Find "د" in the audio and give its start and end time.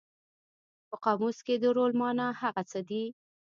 1.59-1.65